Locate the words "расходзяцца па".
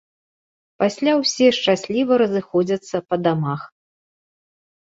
2.23-3.15